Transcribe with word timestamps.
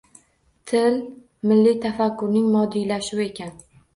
Til 0.71 0.95
milliy 1.51 1.75
tafakkurning 1.85 2.49
moddiylashuvi 2.57 3.29
ekan 3.35 3.55